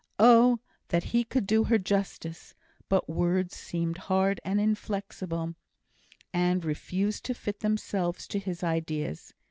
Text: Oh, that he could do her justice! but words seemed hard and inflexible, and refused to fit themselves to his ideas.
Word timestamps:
Oh, 0.17 0.57
that 0.87 1.03
he 1.03 1.23
could 1.23 1.45
do 1.45 1.65
her 1.65 1.77
justice! 1.77 2.55
but 2.89 3.07
words 3.07 3.55
seemed 3.55 3.99
hard 3.99 4.41
and 4.43 4.59
inflexible, 4.59 5.53
and 6.33 6.65
refused 6.65 7.23
to 7.25 7.35
fit 7.35 7.59
themselves 7.59 8.27
to 8.29 8.39
his 8.39 8.63
ideas. 8.63 9.35